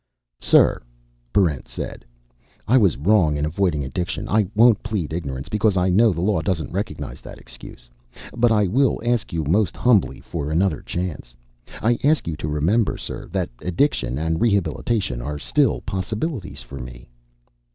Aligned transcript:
"Sir," 0.39 0.81
Barrent 1.31 1.67
said, 1.67 2.03
"I 2.67 2.75
was 2.75 2.97
wrong 2.97 3.37
in 3.37 3.45
avoiding 3.45 3.83
addiction. 3.85 4.27
I 4.27 4.47
won't 4.55 4.81
plead 4.81 5.13
ignorance, 5.13 5.47
because 5.47 5.77
I 5.77 5.89
know 5.91 6.11
the 6.11 6.21
law 6.21 6.41
doesn't 6.41 6.71
recognize 6.71 7.21
that 7.21 7.37
excuse. 7.37 7.87
But 8.35 8.51
I 8.51 8.65
will 8.65 8.99
ask 9.05 9.31
you 9.31 9.43
most 9.43 9.77
humbly 9.77 10.19
for 10.19 10.49
another 10.49 10.81
chance. 10.81 11.35
I 11.83 11.99
ask 12.03 12.27
you 12.27 12.35
to 12.37 12.47
remember, 12.47 12.97
sir, 12.97 13.27
that 13.33 13.51
addiction 13.61 14.17
and 14.17 14.41
rehabilitation 14.41 15.21
are 15.21 15.37
still 15.37 15.81
possible 15.81 16.41
for 16.65 16.79
me." 16.79 17.07